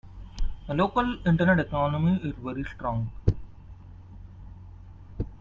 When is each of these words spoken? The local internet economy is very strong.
The 0.65 0.73
local 0.73 1.19
internet 1.27 1.59
economy 1.67 2.19
is 2.23 2.33
very 2.41 2.63
strong. 2.63 3.11